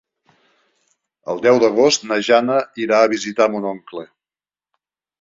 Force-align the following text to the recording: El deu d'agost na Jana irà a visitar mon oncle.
El 1.33 1.43
deu 1.43 1.61
d'agost 1.65 2.09
na 2.13 2.19
Jana 2.31 2.57
irà 2.87 3.05
a 3.05 3.13
visitar 3.15 3.51
mon 3.57 3.71
oncle. 3.77 4.11